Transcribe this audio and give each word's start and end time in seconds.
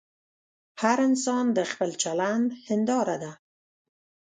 هر 0.81 0.97
انسان 1.09 1.45
د 1.57 1.59
خپل 1.71 1.91
چلند 2.03 2.47
هنداره 2.69 3.15
ده. 3.23 3.31